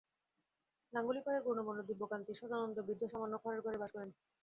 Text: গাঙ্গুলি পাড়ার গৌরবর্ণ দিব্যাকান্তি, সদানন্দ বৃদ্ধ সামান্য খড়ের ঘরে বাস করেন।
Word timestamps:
গাঙ্গুলি 0.93 1.21
পাড়ার 1.25 1.43
গৌরবর্ণ 1.45 1.79
দিব্যাকান্তি, 1.89 2.31
সদানন্দ 2.39 2.77
বৃদ্ধ 2.87 3.03
সামান্য 3.11 3.33
খড়ের 3.43 3.61
ঘরে 3.65 3.77
বাস 3.81 3.91
করেন। 3.95 4.09